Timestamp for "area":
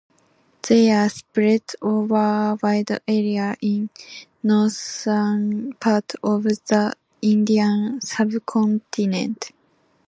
3.07-3.55